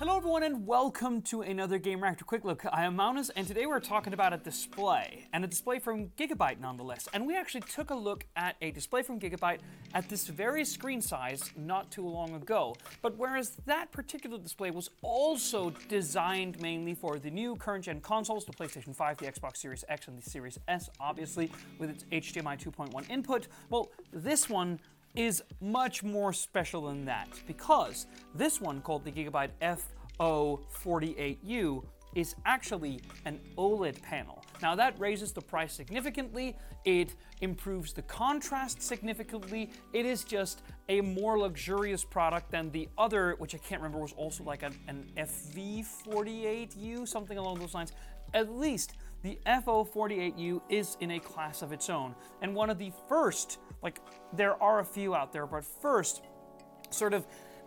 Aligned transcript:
Hello, 0.00 0.16
everyone, 0.16 0.42
and 0.42 0.66
welcome 0.66 1.22
to 1.22 1.42
another 1.42 1.78
Game 1.78 2.02
Reactor 2.02 2.24
Quick 2.24 2.44
Look. 2.44 2.64
I 2.72 2.82
am 2.82 2.96
Magnus, 2.96 3.30
and 3.36 3.46
today 3.46 3.64
we're 3.64 3.78
talking 3.78 4.12
about 4.12 4.32
a 4.32 4.38
display, 4.38 5.28
and 5.32 5.44
a 5.44 5.46
display 5.46 5.78
from 5.78 6.08
Gigabyte 6.18 6.58
nonetheless. 6.58 7.08
And 7.14 7.24
we 7.24 7.36
actually 7.36 7.60
took 7.60 7.90
a 7.90 7.94
look 7.94 8.26
at 8.34 8.56
a 8.60 8.72
display 8.72 9.04
from 9.04 9.20
Gigabyte 9.20 9.60
at 9.94 10.08
this 10.08 10.26
very 10.26 10.64
screen 10.64 11.00
size 11.00 11.48
not 11.56 11.92
too 11.92 12.08
long 12.08 12.34
ago. 12.34 12.74
But 13.02 13.16
whereas 13.16 13.52
that 13.66 13.92
particular 13.92 14.36
display 14.36 14.72
was 14.72 14.90
also 15.00 15.72
designed 15.88 16.60
mainly 16.60 16.96
for 16.96 17.20
the 17.20 17.30
new 17.30 17.54
current 17.54 17.84
gen 17.84 18.00
consoles, 18.00 18.44
the 18.44 18.52
PlayStation 18.52 18.96
5, 18.96 19.18
the 19.18 19.26
Xbox 19.26 19.58
Series 19.58 19.84
X, 19.88 20.08
and 20.08 20.18
the 20.18 20.28
Series 20.28 20.58
S, 20.66 20.90
obviously, 20.98 21.52
with 21.78 21.90
its 21.90 22.02
HDMI 22.10 22.60
2.1 22.60 23.08
input, 23.08 23.46
well, 23.70 23.92
this 24.12 24.50
one 24.50 24.80
is 25.14 25.42
much 25.60 26.02
more 26.02 26.32
special 26.32 26.86
than 26.86 27.04
that 27.04 27.28
because 27.46 28.06
this 28.34 28.60
one 28.60 28.80
called 28.80 29.04
the 29.04 29.12
Gigabyte 29.12 29.50
FO48U 30.20 31.84
is 32.14 32.34
actually 32.44 33.00
an 33.24 33.40
OLED 33.56 34.02
panel. 34.02 34.43
Now 34.64 34.74
that 34.76 34.98
raises 34.98 35.30
the 35.30 35.42
price 35.42 35.74
significantly, 35.74 36.56
it 36.86 37.14
improves 37.42 37.92
the 37.92 38.00
contrast 38.00 38.80
significantly, 38.80 39.70
it 39.92 40.06
is 40.06 40.24
just 40.24 40.62
a 40.88 41.02
more 41.02 41.38
luxurious 41.38 42.02
product 42.02 42.50
than 42.50 42.70
the 42.70 42.88
other, 42.96 43.34
which 43.36 43.54
I 43.54 43.58
can't 43.58 43.82
remember 43.82 43.98
was 43.98 44.14
also 44.14 44.42
like 44.42 44.62
an, 44.62 44.74
an 44.88 45.04
FV48U, 45.18 47.06
something 47.06 47.36
along 47.36 47.58
those 47.58 47.74
lines. 47.74 47.92
At 48.32 48.52
least 48.52 48.94
the 49.22 49.38
FO48U 49.44 50.62
is 50.70 50.96
in 51.00 51.10
a 51.10 51.20
class 51.20 51.60
of 51.60 51.70
its 51.70 51.90
own, 51.90 52.14
and 52.40 52.54
one 52.54 52.70
of 52.70 52.78
the 52.78 52.90
first 53.06 53.58
like, 53.82 54.00
there 54.32 54.60
are 54.62 54.80
a 54.80 54.84
few 54.84 55.14
out 55.14 55.30
there, 55.30 55.46
but 55.46 55.62
first, 55.62 56.22
sort 56.88 57.12
of 57.12 57.26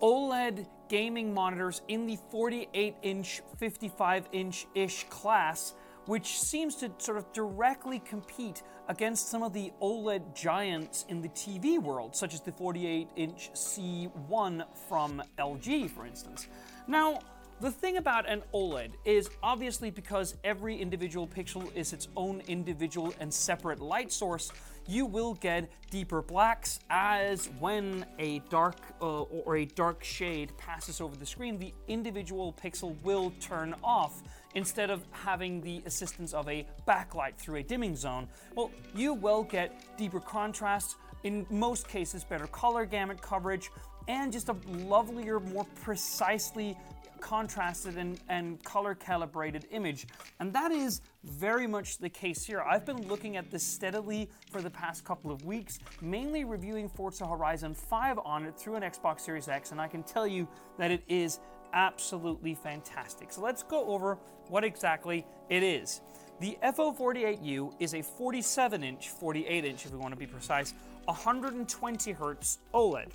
OLED 0.00 0.66
gaming 0.88 1.34
monitors 1.34 1.82
in 1.88 2.06
the 2.06 2.16
48 2.30 2.96
inch, 3.02 3.42
55 3.58 4.26
inch 4.32 4.66
ish 4.74 5.04
class, 5.10 5.74
which 6.08 6.40
seems 6.40 6.74
to 6.74 6.90
sort 6.96 7.18
of 7.18 7.30
directly 7.34 7.98
compete 7.98 8.62
against 8.88 9.28
some 9.28 9.42
of 9.42 9.52
the 9.52 9.70
OLED 9.82 10.34
giants 10.34 11.04
in 11.10 11.20
the 11.20 11.28
TV 11.28 11.78
world, 11.78 12.16
such 12.16 12.32
as 12.32 12.40
the 12.40 12.50
48 12.50 13.08
inch 13.16 13.50
C1 13.52 14.64
from 14.88 15.22
LG, 15.38 15.90
for 15.90 16.06
instance. 16.06 16.48
Now, 16.86 17.18
the 17.60 17.70
thing 17.70 17.96
about 17.96 18.28
an 18.28 18.42
OLED 18.54 18.92
is 19.04 19.30
obviously 19.42 19.90
because 19.90 20.36
every 20.44 20.76
individual 20.76 21.26
pixel 21.26 21.74
is 21.74 21.92
its 21.92 22.08
own 22.16 22.40
individual 22.46 23.12
and 23.18 23.32
separate 23.32 23.80
light 23.80 24.12
source, 24.12 24.52
you 24.86 25.04
will 25.04 25.34
get 25.34 25.68
deeper 25.90 26.22
blacks 26.22 26.78
as 26.88 27.46
when 27.58 28.06
a 28.18 28.38
dark 28.48 28.76
uh, 29.02 29.22
or 29.22 29.56
a 29.56 29.64
dark 29.66 30.04
shade 30.04 30.52
passes 30.56 31.00
over 31.00 31.16
the 31.16 31.26
screen, 31.26 31.58
the 31.58 31.74
individual 31.88 32.54
pixel 32.62 32.96
will 33.02 33.32
turn 33.40 33.74
off 33.82 34.22
instead 34.54 34.88
of 34.88 35.04
having 35.10 35.60
the 35.60 35.82
assistance 35.84 36.32
of 36.32 36.48
a 36.48 36.66
backlight 36.86 37.36
through 37.36 37.56
a 37.56 37.62
dimming 37.62 37.96
zone. 37.96 38.28
Well, 38.54 38.70
you 38.94 39.14
will 39.14 39.42
get 39.42 39.96
deeper 39.98 40.20
contrast, 40.20 40.96
in 41.24 41.46
most 41.50 41.88
cases 41.88 42.24
better 42.24 42.46
color 42.48 42.84
gamut 42.84 43.20
coverage, 43.20 43.70
and 44.06 44.32
just 44.32 44.48
a 44.48 44.56
lovelier, 44.66 45.38
more 45.38 45.66
precisely 45.82 46.76
contrasted 47.20 47.96
and, 47.96 48.20
and 48.28 48.62
color 48.64 48.94
calibrated 48.94 49.66
image. 49.70 50.06
And 50.40 50.52
that 50.52 50.72
is 50.72 51.00
very 51.24 51.66
much 51.66 51.98
the 51.98 52.08
case 52.08 52.44
here. 52.44 52.62
I've 52.62 52.86
been 52.86 53.06
looking 53.08 53.36
at 53.36 53.50
this 53.50 53.62
steadily 53.62 54.30
for 54.50 54.62
the 54.62 54.70
past 54.70 55.04
couple 55.04 55.30
of 55.30 55.44
weeks, 55.44 55.78
mainly 56.00 56.44
reviewing 56.44 56.88
Forza 56.88 57.26
Horizon 57.26 57.74
5 57.74 58.20
on 58.24 58.46
it 58.46 58.58
through 58.58 58.76
an 58.76 58.82
Xbox 58.82 59.20
Series 59.20 59.48
X, 59.48 59.72
and 59.72 59.80
I 59.80 59.88
can 59.88 60.02
tell 60.02 60.26
you 60.26 60.48
that 60.78 60.90
it 60.90 61.02
is 61.08 61.40
absolutely 61.72 62.54
fantastic. 62.54 63.32
So 63.32 63.42
let's 63.42 63.62
go 63.62 63.84
over 63.86 64.18
what 64.48 64.64
exactly 64.64 65.26
it 65.50 65.62
is. 65.62 66.00
The 66.40 66.56
FO48U 66.62 67.74
is 67.80 67.94
a 67.94 68.02
47 68.02 68.84
inch, 68.84 69.08
48 69.08 69.64
inch 69.64 69.84
if 69.84 69.92
we 69.92 69.98
want 69.98 70.12
to 70.12 70.18
be 70.18 70.26
precise, 70.26 70.72
120 71.06 72.12
hertz 72.12 72.58
OLED. 72.72 73.10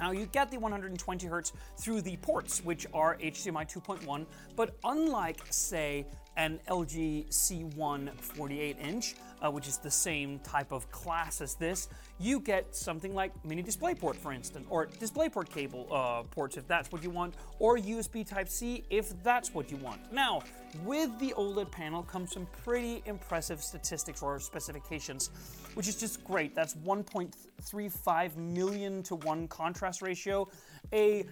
Now 0.00 0.10
you 0.10 0.26
get 0.26 0.50
the 0.50 0.58
120 0.58 1.26
hertz 1.28 1.52
through 1.76 2.00
the 2.00 2.16
ports, 2.16 2.64
which 2.64 2.86
are 2.92 3.16
HDMI 3.18 3.70
2.1, 3.70 4.26
but 4.56 4.74
unlike, 4.82 5.40
say, 5.50 6.06
an 6.36 6.58
LG 6.68 7.28
C1 7.28 8.18
48 8.18 8.78
inch, 8.80 9.14
uh, 9.42 9.50
which 9.50 9.68
is 9.68 9.76
the 9.76 9.90
same 9.90 10.40
type 10.40 10.72
of 10.72 10.90
class 10.90 11.40
as 11.40 11.54
this, 11.54 11.88
you 12.20 12.38
get 12.38 12.76
something 12.76 13.14
like 13.14 13.32
mini 13.46 13.62
DisplayPort, 13.62 14.14
for 14.14 14.32
instance, 14.32 14.66
or 14.68 14.86
DisplayPort 14.86 15.48
cable 15.48 15.88
uh, 15.90 16.22
ports 16.24 16.58
if 16.58 16.68
that's 16.68 16.92
what 16.92 17.02
you 17.02 17.08
want, 17.08 17.34
or 17.58 17.78
USB 17.78 18.28
Type 18.28 18.48
C 18.48 18.84
if 18.90 19.10
that's 19.22 19.54
what 19.54 19.70
you 19.70 19.78
want. 19.78 20.12
Now, 20.12 20.42
with 20.84 21.18
the 21.18 21.32
OLED 21.38 21.70
panel 21.70 22.02
comes 22.02 22.32
some 22.32 22.46
pretty 22.62 23.02
impressive 23.06 23.62
statistics 23.62 24.22
or 24.22 24.38
specifications, 24.38 25.30
which 25.74 25.88
is 25.88 25.96
just 25.98 26.22
great. 26.22 26.54
That's 26.54 26.74
1.35 26.74 28.36
million 28.36 29.02
to 29.04 29.14
1 29.16 29.48
contrast 29.48 30.02
ratio, 30.02 30.46
a, 30.92 31.24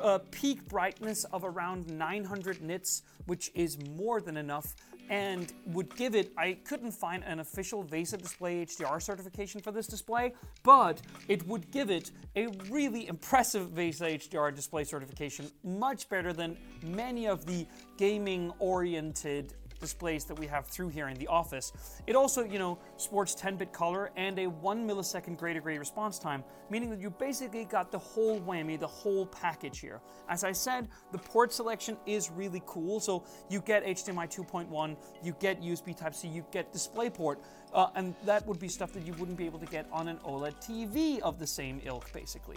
a 0.00 0.20
peak 0.20 0.68
brightness 0.68 1.24
of 1.24 1.42
around 1.44 1.88
900 1.88 2.62
nits, 2.62 3.02
which 3.26 3.50
is 3.54 3.76
more 3.96 4.20
than 4.20 4.36
enough 4.36 4.76
and 5.08 5.52
would 5.66 5.94
give 5.96 6.14
it, 6.14 6.32
I 6.36 6.54
couldn't 6.64 6.92
find 6.92 7.24
an 7.24 7.40
official 7.40 7.84
VESA 7.84 8.18
Display 8.18 8.64
HDR 8.64 9.02
certification 9.02 9.60
for 9.60 9.72
this 9.72 9.86
display, 9.86 10.34
but 10.62 11.02
it 11.28 11.46
would 11.46 11.70
give 11.70 11.90
it 11.90 12.10
a 12.36 12.48
really 12.70 13.08
impressive 13.08 13.70
VESA 13.70 14.28
HDR 14.28 14.54
display 14.54 14.84
certification, 14.84 15.50
much 15.64 16.08
better 16.08 16.32
than 16.32 16.56
many 16.82 17.26
of 17.26 17.46
the 17.46 17.66
gaming 17.96 18.52
oriented 18.58 19.54
displays 19.82 20.24
that 20.24 20.38
we 20.38 20.46
have 20.46 20.66
through 20.66 20.88
here 20.88 21.08
in 21.08 21.18
the 21.18 21.26
office. 21.26 21.72
It 22.06 22.16
also, 22.16 22.42
you 22.42 22.58
know, 22.58 22.78
sports 22.96 23.34
10-bit 23.34 23.72
color 23.72 24.10
and 24.16 24.38
a 24.38 24.46
1 24.46 24.88
millisecond 24.88 25.36
to 25.38 25.60
gray 25.60 25.76
response 25.76 26.18
time, 26.18 26.42
meaning 26.70 26.88
that 26.88 27.00
you 27.00 27.10
basically 27.10 27.66
got 27.66 27.92
the 27.92 27.98
whole 27.98 28.40
whammy, 28.40 28.80
the 28.80 28.86
whole 28.86 29.26
package 29.26 29.80
here. 29.80 30.00
As 30.30 30.44
I 30.44 30.52
said, 30.52 30.88
the 31.10 31.18
port 31.18 31.52
selection 31.52 31.98
is 32.06 32.30
really 32.30 32.62
cool. 32.64 33.00
So 33.00 33.24
you 33.50 33.60
get 33.60 33.84
HDMI 33.84 34.34
2.1, 34.34 34.96
you 35.22 35.36
get 35.38 35.60
USB 35.60 35.94
Type-C, 35.94 36.28
you 36.28 36.46
get 36.50 36.72
DisplayPort, 36.72 37.36
uh, 37.74 37.88
and 37.96 38.14
that 38.24 38.46
would 38.46 38.58
be 38.58 38.68
stuff 38.68 38.92
that 38.92 39.04
you 39.04 39.12
wouldn't 39.14 39.36
be 39.36 39.44
able 39.44 39.58
to 39.58 39.66
get 39.66 39.86
on 39.92 40.08
an 40.08 40.18
OLED 40.18 40.54
TV 40.64 41.20
of 41.20 41.38
the 41.38 41.46
same 41.46 41.80
ilk, 41.84 42.10
basically. 42.12 42.56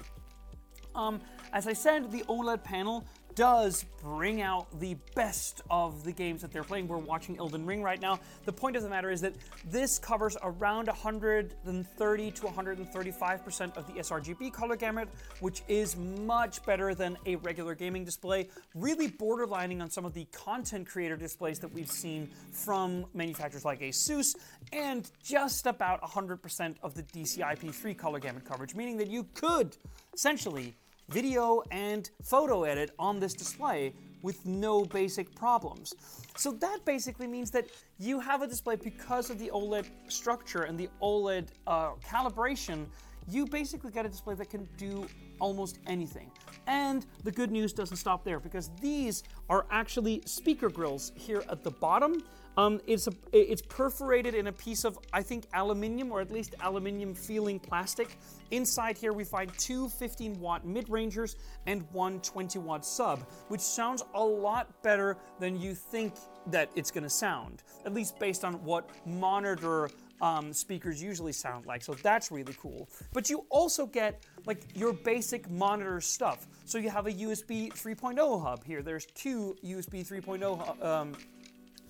Um, 0.96 1.20
as 1.52 1.68
I 1.68 1.74
said, 1.74 2.12
the 2.12 2.22
OLED 2.24 2.64
panel 2.64 3.06
does 3.36 3.86
bring 4.02 4.42
out 4.42 4.80
the 4.80 4.96
best 5.14 5.62
of 5.70 6.04
the 6.04 6.12
games 6.12 6.42
that 6.42 6.52
they're 6.52 6.64
playing. 6.64 6.88
We're 6.88 6.98
watching 6.98 7.38
Elden 7.38 7.66
Ring 7.66 7.84
right 7.84 8.02
now. 8.02 8.20
The 8.46 8.54
point 8.54 8.76
of 8.76 8.84
the 8.84 8.90
matter 8.90 9.12
is 9.12 9.22
that 9.22 9.34
this 9.70 10.00
covers 10.00 10.38
around 10.42 10.88
130 10.88 12.32
to 12.32 12.42
135% 12.42 13.78
of 13.78 13.88
the 13.88 13.94
sRGB 13.94 14.54
color 14.54 14.76
gamut, 14.76 15.10
which 15.42 15.64
is 15.68 15.98
much 15.98 16.64
better 16.66 16.96
than 16.96 17.18
a 17.26 17.36
regular 17.38 17.76
gaming 17.76 18.06
display, 18.06 18.48
really 18.74 19.10
borderlining 19.10 19.82
on 19.82 19.90
some 19.90 20.06
of 20.06 20.14
the 20.14 20.26
content 20.32 20.88
creator 20.88 21.18
displays 21.18 21.60
that 21.60 21.74
we've 21.74 21.92
seen 21.92 22.30
from 22.52 23.06
manufacturers 23.14 23.66
like 23.66 23.82
ASUS, 23.82 24.36
and 24.72 25.12
just 25.24 25.66
about 25.66 26.02
100% 26.02 26.76
of 26.82 26.94
the 26.96 27.04
DCI-P3 27.04 27.98
color 27.98 28.20
gamut 28.20 28.46
coverage, 28.46 28.76
meaning 28.76 28.98
that 28.98 29.10
you 29.10 29.26
could 29.34 29.76
essentially 30.14 30.76
video 31.10 31.62
and 31.72 32.10
photo 32.24 32.64
edit 32.64 32.92
on 32.98 33.20
this 33.20 33.34
display 33.34 33.94
with 34.22 34.46
no 34.46 34.84
basic 34.86 35.34
problems. 35.36 35.94
So 36.36 36.52
that 36.54 36.80
basically 36.84 37.28
means 37.28 37.52
that 37.52 37.70
you 38.00 38.20
have 38.20 38.42
a 38.42 38.48
display 38.48 38.76
because 38.76 39.30
of 39.30 39.38
the 39.38 39.50
OLED 39.54 39.86
structure 40.08 40.64
and 40.64 40.78
the 40.78 40.90
OLED 41.02 41.50
uh, 41.68 41.92
calibration, 42.04 42.88
you 43.30 43.46
basically 43.46 43.92
get 43.92 44.06
a 44.06 44.10
display 44.10 44.36
that 44.36 44.50
can 44.50 44.68
do 44.78 45.08
almost 45.40 45.80
anything. 45.88 46.32
And 46.68 47.06
the 47.24 47.32
good 47.32 47.52
news 47.52 47.74
doesn't 47.74 47.98
stop 47.98 48.24
there 48.24 48.40
because 48.40 48.72
these 48.82 49.24
are 49.50 49.66
actually 49.70 50.24
speaker 50.26 50.70
grills 50.70 51.12
here 51.16 51.44
at 51.50 51.64
the 51.64 51.72
bottom. 51.72 52.24
Um, 52.58 52.80
it's, 52.88 53.08
a, 53.08 53.14
it's 53.34 53.62
perforated 53.62 54.34
in 54.34 54.48
a 54.48 54.52
piece 54.52 54.86
of, 54.86 54.98
I 55.12 55.22
think, 55.22 55.46
aluminium 55.54 56.12
or 56.12 56.22
at 56.22 56.32
least 56.32 56.56
aluminium 56.62 57.14
feeling 57.14 57.60
plastic. 57.60 58.18
Inside 58.52 58.98
here, 58.98 59.14
we 59.14 59.24
find 59.24 59.52
two 59.58 59.90
15 59.90 60.40
watt 60.40 60.66
mid 60.66 60.90
rangers 60.90 61.36
and 61.66 61.86
one 61.92 62.22
20 62.22 62.60
watt 62.60 62.86
sub, 62.86 63.28
which 63.50 63.62
sounds 63.62 64.04
a 64.14 64.24
lot 64.24 64.82
better 64.84 65.18
than 65.40 65.60
you 65.60 65.74
think 65.74 66.14
that 66.48 66.70
it's 66.76 66.92
going 66.92 67.04
to 67.04 67.10
sound, 67.10 67.64
at 67.86 67.94
least 67.94 68.20
based 68.20 68.46
on 68.46 68.64
what 68.64 68.90
monitor 69.06 69.90
um, 70.22 70.54
speakers 70.54 71.02
usually 71.02 71.34
sound 71.34 71.66
like. 71.66 71.82
So 71.82 71.94
that's 71.96 72.32
really 72.32 72.56
cool. 72.60 72.88
But 73.14 73.30
you 73.30 73.46
also 73.50 73.86
get 73.86 74.24
like 74.46 74.62
your 74.76 74.94
basic 74.94 75.50
monitor 75.50 76.00
stuff. 76.00 76.48
So 76.66 76.78
you 76.78 76.90
have 76.90 77.08
a 77.08 77.12
USB 77.12 77.70
3.0 77.74 78.42
hub 78.42 78.64
here. 78.64 78.82
There's 78.82 79.06
two 79.08 79.56
USB 79.64 80.08
3.0 80.08 80.84
um, 80.86 81.14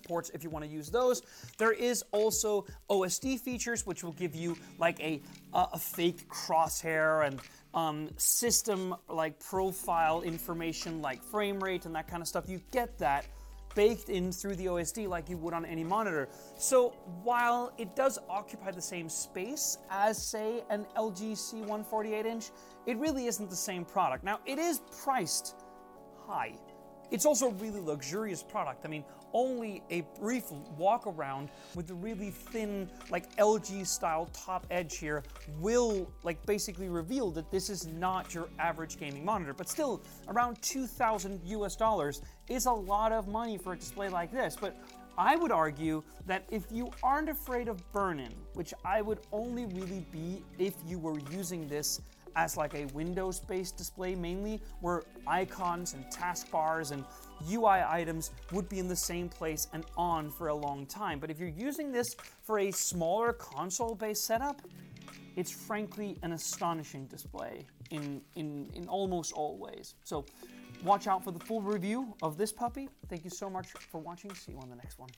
ports 0.06 0.30
if 0.34 0.42
you 0.42 0.50
want 0.50 0.64
to 0.64 0.70
use 0.70 0.90
those. 0.90 1.22
There 1.58 1.72
is 1.72 2.04
also 2.12 2.66
OSD 2.88 3.40
features, 3.40 3.86
which 3.86 4.04
will 4.04 4.12
give 4.12 4.34
you 4.34 4.56
like 4.78 5.00
a, 5.00 5.20
a 5.52 5.78
fake 5.78 6.28
crosshair 6.28 7.26
and 7.26 7.40
um, 7.74 8.10
system 8.16 8.94
like 9.08 9.38
profile 9.38 10.22
information 10.22 11.02
like 11.02 11.22
frame 11.22 11.62
rate 11.62 11.84
and 11.86 11.94
that 11.94 12.08
kind 12.08 12.22
of 12.22 12.28
stuff. 12.28 12.48
You 12.48 12.60
get 12.70 12.98
that 12.98 13.26
baked 13.76 14.08
in 14.08 14.32
through 14.32 14.56
the 14.56 14.66
OSD 14.66 15.06
like 15.06 15.28
you 15.28 15.36
would 15.36 15.54
on 15.54 15.64
any 15.64 15.84
monitor. 15.84 16.28
So 16.56 16.90
while 17.22 17.72
it 17.78 17.94
does 17.94 18.18
occupy 18.28 18.72
the 18.72 18.82
same 18.82 19.08
space 19.08 19.78
as, 19.90 20.20
say, 20.26 20.64
an 20.70 20.86
LG 20.96 21.32
C148 21.32 22.24
inch, 22.24 22.50
it 22.86 22.96
really 22.96 23.26
isn't 23.26 23.50
the 23.50 23.54
same 23.54 23.84
product. 23.84 24.24
Now, 24.24 24.40
it 24.46 24.58
is 24.58 24.80
priced 25.04 25.54
high. 26.26 26.54
It's 27.10 27.24
also 27.24 27.48
a 27.48 27.52
really 27.54 27.80
luxurious 27.80 28.42
product. 28.42 28.84
I 28.84 28.88
mean, 28.88 29.04
only 29.32 29.82
a 29.90 30.02
brief 30.18 30.50
walk 30.76 31.06
around 31.06 31.50
with 31.74 31.86
the 31.86 31.94
really 31.94 32.30
thin, 32.30 32.90
like 33.10 33.34
LG 33.36 33.86
style 33.86 34.28
top 34.32 34.66
edge 34.70 34.96
here 34.96 35.22
will 35.60 36.10
like 36.22 36.44
basically 36.46 36.88
reveal 36.88 37.30
that 37.32 37.50
this 37.50 37.70
is 37.70 37.86
not 37.86 38.34
your 38.34 38.48
average 38.58 38.98
gaming 38.98 39.24
monitor. 39.24 39.52
But 39.52 39.68
still, 39.68 40.02
around 40.28 40.60
2,000 40.62 41.40
US 41.44 41.76
dollars 41.76 42.22
is 42.48 42.66
a 42.66 42.72
lot 42.72 43.12
of 43.12 43.28
money 43.28 43.58
for 43.58 43.74
a 43.74 43.76
display 43.76 44.08
like 44.08 44.32
this. 44.32 44.56
But 44.58 44.76
I 45.18 45.36
would 45.36 45.52
argue 45.52 46.02
that 46.26 46.44
if 46.50 46.64
you 46.70 46.90
aren't 47.02 47.28
afraid 47.28 47.68
of 47.68 47.80
burn-in, 47.92 48.32
which 48.54 48.74
I 48.84 49.00
would 49.00 49.20
only 49.32 49.64
really 49.66 50.04
be 50.10 50.42
if 50.58 50.74
you 50.86 50.98
were 50.98 51.18
using 51.30 51.66
this 51.68 52.00
as 52.36 52.56
like 52.56 52.74
a 52.74 52.84
Windows-based 52.86 53.76
display 53.76 54.14
mainly, 54.14 54.60
where 54.80 55.02
icons 55.26 55.94
and 55.94 56.04
taskbars 56.06 56.92
and 56.92 57.04
UI 57.50 57.82
items 57.86 58.30
would 58.52 58.68
be 58.68 58.78
in 58.78 58.86
the 58.86 58.96
same 58.96 59.28
place 59.28 59.66
and 59.72 59.84
on 59.96 60.30
for 60.30 60.48
a 60.48 60.54
long 60.54 60.86
time. 60.86 61.18
But 61.18 61.30
if 61.30 61.40
you're 61.40 61.48
using 61.48 61.90
this 61.90 62.14
for 62.44 62.60
a 62.60 62.70
smaller 62.70 63.32
console-based 63.32 64.24
setup, 64.24 64.62
it's 65.36 65.50
frankly 65.50 66.18
an 66.22 66.32
astonishing 66.32 67.06
display 67.06 67.64
in, 67.90 68.22
in, 68.36 68.70
in 68.74 68.86
almost 68.88 69.32
all 69.32 69.58
ways. 69.58 69.94
So 70.04 70.24
watch 70.84 71.06
out 71.06 71.24
for 71.24 71.30
the 71.30 71.40
full 71.40 71.60
review 71.60 72.14
of 72.22 72.38
this 72.38 72.52
puppy. 72.52 72.88
Thank 73.08 73.24
you 73.24 73.30
so 73.30 73.50
much 73.50 73.68
for 73.90 74.00
watching. 74.00 74.34
See 74.34 74.52
you 74.52 74.58
on 74.58 74.70
the 74.70 74.76
next 74.76 74.98
one. 74.98 75.10